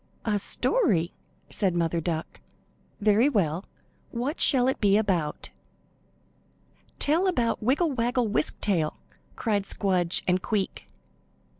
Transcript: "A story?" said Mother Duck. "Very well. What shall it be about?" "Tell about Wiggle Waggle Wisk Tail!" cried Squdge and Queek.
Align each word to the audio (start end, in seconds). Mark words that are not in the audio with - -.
"A 0.25 0.39
story?" 0.39 1.13
said 1.51 1.75
Mother 1.75 2.01
Duck. 2.01 2.39
"Very 3.01 3.29
well. 3.29 3.65
What 4.09 4.39
shall 4.41 4.67
it 4.67 4.81
be 4.81 4.97
about?" 4.97 5.51
"Tell 6.97 7.27
about 7.27 7.61
Wiggle 7.61 7.91
Waggle 7.91 8.27
Wisk 8.29 8.59
Tail!" 8.61 8.97
cried 9.35 9.65
Squdge 9.67 10.23
and 10.27 10.41
Queek. 10.41 10.87